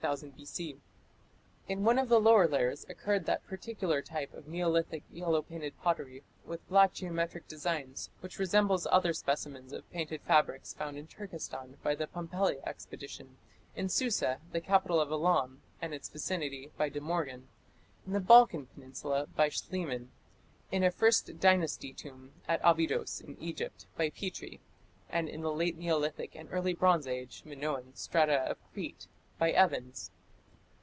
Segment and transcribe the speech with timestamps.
[1.67, 6.23] In one of the lower layers occurred that particular type of Neolithic yellow painted pottery,
[6.43, 11.93] with black geometric designs, which resembles other specimens of painted fabrics found in Turkestan by
[11.93, 13.37] the Pumpelly expedition;
[13.75, 17.47] in Susa, the capital of Elam, and its vicinity, by De Morgan;
[18.07, 20.09] in the Balkan peninsula by Schliemann;
[20.71, 24.61] in a First Dynasty tomb at Abydos in Egypt by Petrie;
[25.09, 29.05] and in the late Neolithic and early Bronze Age (Minoan) strata of Crete
[29.37, 30.11] by Evans.